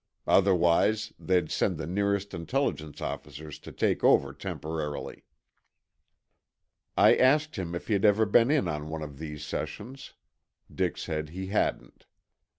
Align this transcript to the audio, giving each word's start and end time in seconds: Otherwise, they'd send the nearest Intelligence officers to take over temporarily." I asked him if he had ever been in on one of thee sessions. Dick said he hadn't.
Otherwise, 0.25 1.13
they'd 1.19 1.51
send 1.51 1.77
the 1.77 1.85
nearest 1.85 2.33
Intelligence 2.33 3.01
officers 3.01 3.59
to 3.59 3.71
take 3.71 4.03
over 4.03 4.33
temporarily." 4.33 5.25
I 6.97 7.13
asked 7.15 7.55
him 7.55 7.75
if 7.75 7.85
he 7.85 7.93
had 7.93 8.03
ever 8.03 8.25
been 8.25 8.49
in 8.49 8.67
on 8.67 8.89
one 8.89 9.03
of 9.03 9.19
thee 9.19 9.37
sessions. 9.37 10.13
Dick 10.73 10.97
said 10.97 11.29
he 11.29 11.49
hadn't. 11.53 12.07